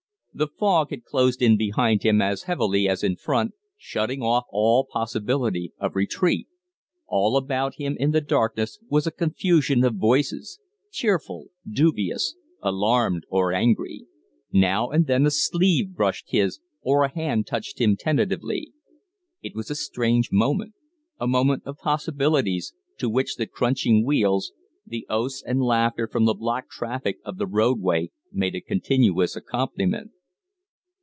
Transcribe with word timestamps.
The 0.33 0.47
fog 0.47 0.91
had 0.91 1.03
closed 1.03 1.41
in 1.41 1.57
behind 1.57 2.03
him 2.03 2.21
as 2.21 2.43
heavily 2.43 2.87
as 2.87 3.03
in 3.03 3.17
front, 3.17 3.51
shutting 3.75 4.21
off 4.21 4.45
all 4.49 4.87
possibility 4.89 5.73
of 5.77 5.93
retreat; 5.93 6.47
all 7.05 7.35
about 7.35 7.75
him 7.75 7.97
in 7.99 8.11
the 8.11 8.21
darkness 8.21 8.79
was 8.87 9.05
a 9.05 9.11
confusion 9.11 9.83
of 9.83 9.95
voices 9.97 10.61
cheerful, 10.89 11.47
dubious, 11.69 12.33
alarmed, 12.61 13.25
or 13.29 13.51
angry; 13.51 14.05
now 14.53 14.89
and 14.89 15.05
then 15.05 15.25
a 15.25 15.31
sleeve 15.31 15.93
brushed 15.95 16.29
his 16.31 16.61
or 16.81 17.03
a 17.03 17.13
hand 17.13 17.45
touched 17.45 17.79
him 17.81 17.97
tentatively. 17.97 18.71
It 19.43 19.53
was 19.53 19.69
a 19.69 19.75
strange 19.75 20.29
moment, 20.31 20.75
a 21.19 21.27
moment 21.27 21.63
of 21.65 21.77
possibilities, 21.77 22.73
to 22.99 23.09
which 23.09 23.35
the 23.35 23.47
crunching 23.47 24.05
wheels, 24.05 24.53
the 24.87 25.05
oaths 25.09 25.43
and 25.45 25.61
laughter 25.61 26.07
from 26.07 26.23
the 26.23 26.33
blocked 26.33 26.69
traffic 26.69 27.17
of 27.25 27.37
the 27.37 27.47
road 27.47 27.81
way, 27.81 28.11
made 28.31 28.55
a 28.55 28.61
continuous 28.61 29.35
accompaniment. 29.35 30.11